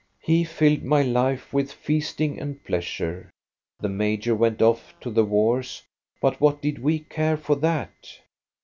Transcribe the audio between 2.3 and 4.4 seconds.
and pleasure. The major